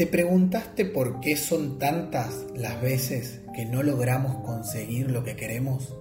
[0.00, 5.94] ¿Te preguntaste por qué son tantas las veces que no logramos conseguir lo que queremos?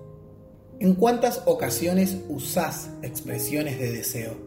[0.80, 4.38] ¿En cuántas ocasiones usás expresiones de deseo?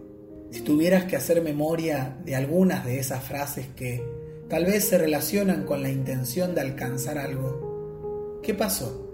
[0.52, 4.02] Si tuvieras que hacer memoria de algunas de esas frases que
[4.48, 9.06] tal vez se relacionan con la intención de alcanzar algo, ¿qué pasó?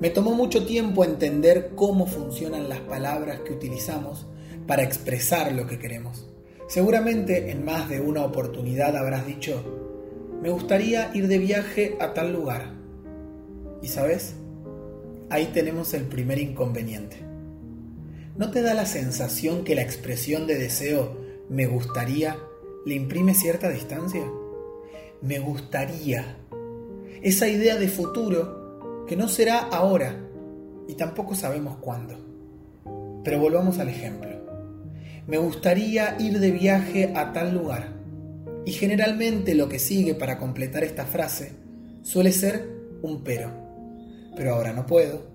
[0.00, 4.26] Me tomó mucho tiempo entender cómo funcionan las palabras que utilizamos
[4.66, 6.30] para expresar lo que queremos.
[6.70, 9.60] Seguramente en más de una oportunidad habrás dicho,
[10.40, 12.74] me gustaría ir de viaje a tal lugar.
[13.82, 14.36] ¿Y sabes?
[15.30, 17.16] Ahí tenemos el primer inconveniente.
[18.36, 21.16] ¿No te da la sensación que la expresión de deseo
[21.48, 22.38] me gustaría
[22.86, 24.30] le imprime cierta distancia?
[25.22, 26.36] Me gustaría.
[27.20, 30.24] Esa idea de futuro que no será ahora
[30.86, 32.14] y tampoco sabemos cuándo.
[33.24, 34.39] Pero volvamos al ejemplo
[35.30, 37.92] me gustaría ir de viaje a tal lugar.
[38.66, 41.52] Y generalmente lo que sigue para completar esta frase
[42.02, 42.68] suele ser
[43.02, 43.52] un pero.
[44.36, 45.30] Pero ahora no puedo,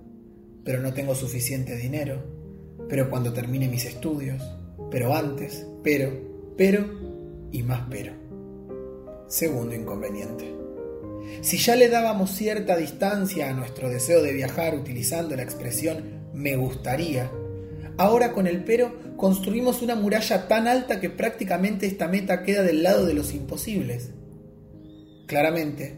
[0.66, 2.22] pero no tengo suficiente dinero,
[2.90, 4.44] pero cuando termine mis estudios,
[4.92, 6.12] pero antes, pero,
[6.58, 6.86] pero
[7.54, 8.12] y más pero.
[9.30, 10.54] Segundo inconveniente.
[11.40, 16.58] Si ya le dábamos cierta distancia a nuestro deseo de viajar utilizando la expresión me
[16.58, 17.32] gustaría,
[17.98, 22.84] Ahora con el pero construimos una muralla tan alta que prácticamente esta meta queda del
[22.84, 24.12] lado de los imposibles.
[25.28, 25.98] Claramente,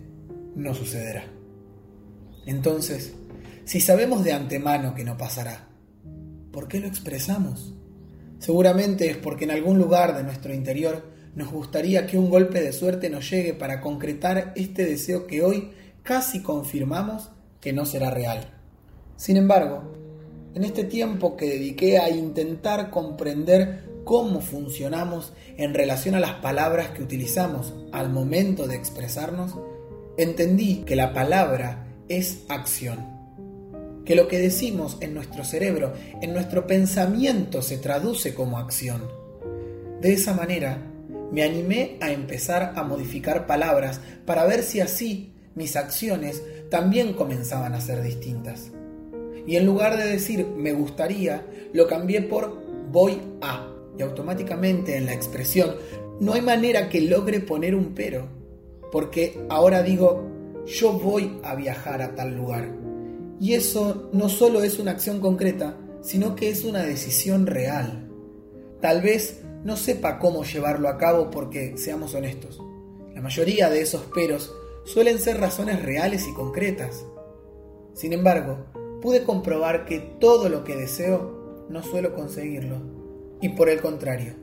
[0.55, 1.25] no sucederá.
[2.45, 3.13] Entonces,
[3.65, 5.67] si sabemos de antemano que no pasará,
[6.51, 7.73] ¿por qué lo expresamos?
[8.39, 11.03] Seguramente es porque en algún lugar de nuestro interior
[11.35, 15.71] nos gustaría que un golpe de suerte nos llegue para concretar este deseo que hoy
[16.03, 18.53] casi confirmamos que no será real.
[19.17, 20.06] Sin embargo,
[20.57, 26.89] en este tiempo que dediqué a intentar comprender cómo funcionamos en relación a las palabras
[26.89, 29.53] que utilizamos al momento de expresarnos,
[30.17, 33.05] entendí que la palabra es acción,
[34.03, 35.93] que lo que decimos en nuestro cerebro,
[36.23, 39.03] en nuestro pensamiento se traduce como acción.
[40.01, 40.81] De esa manera,
[41.31, 47.75] me animé a empezar a modificar palabras para ver si así mis acciones también comenzaban
[47.75, 48.71] a ser distintas.
[49.47, 53.73] Y en lugar de decir me gustaría, lo cambié por voy a.
[53.97, 55.75] Y automáticamente en la expresión
[56.19, 58.27] no hay manera que logre poner un pero.
[58.91, 60.37] Porque ahora digo
[60.67, 62.69] yo voy a viajar a tal lugar.
[63.39, 68.09] Y eso no solo es una acción concreta, sino que es una decisión real.
[68.81, 72.61] Tal vez no sepa cómo llevarlo a cabo porque, seamos honestos,
[73.15, 74.53] la mayoría de esos peros
[74.85, 77.05] suelen ser razones reales y concretas.
[77.93, 78.65] Sin embargo,
[79.01, 82.77] pude comprobar que todo lo que deseo no suelo conseguirlo.
[83.41, 84.33] Y por el contrario,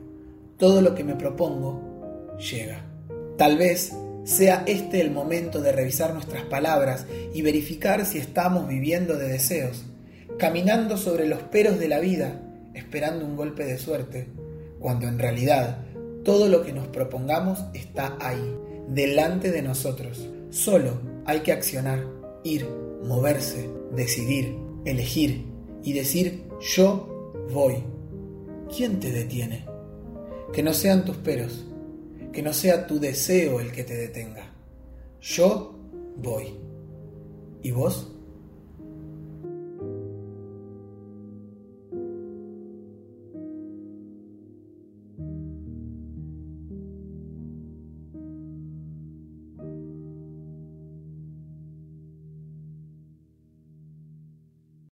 [0.57, 2.85] todo lo que me propongo llega.
[3.37, 9.17] Tal vez sea este el momento de revisar nuestras palabras y verificar si estamos viviendo
[9.17, 9.85] de deseos,
[10.39, 12.41] caminando sobre los peros de la vida,
[12.73, 14.27] esperando un golpe de suerte,
[14.79, 15.79] cuando en realidad
[16.23, 18.55] todo lo que nos propongamos está ahí,
[18.87, 20.27] delante de nosotros.
[20.49, 22.05] Solo hay que accionar,
[22.43, 22.67] ir,
[23.05, 25.45] moverse, decidir, elegir
[25.83, 26.45] y decir
[26.75, 27.83] yo voy.
[28.75, 29.65] ¿Quién te detiene?
[30.51, 31.65] Que no sean tus peros,
[32.31, 34.51] que no sea tu deseo el que te detenga.
[35.21, 35.75] Yo
[36.17, 36.55] voy.
[37.61, 38.14] ¿Y vos?